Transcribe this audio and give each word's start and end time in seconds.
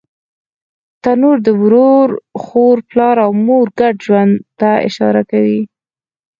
تنور 1.03 1.37
د 1.45 1.49
ورور، 1.61 2.09
خور، 2.43 2.77
پلار 2.89 3.17
او 3.25 3.31
مور 3.45 3.67
ګډ 3.79 3.95
ژوند 4.05 4.33
ته 4.59 4.69
اشاره 4.87 5.21
کوي 5.31 5.61